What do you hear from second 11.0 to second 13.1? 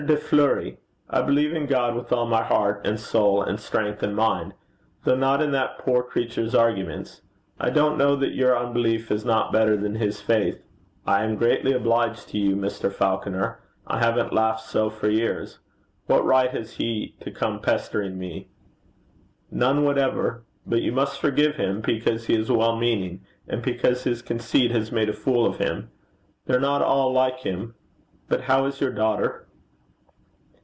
'I am greatly obliged to you, Mr.